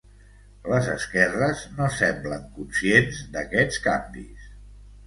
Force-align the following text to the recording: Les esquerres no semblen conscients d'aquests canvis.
Les 0.71 0.87
esquerres 0.93 1.61
no 1.81 1.91
semblen 1.99 2.49
conscients 2.59 3.25
d'aquests 3.39 3.83
canvis. 3.89 4.53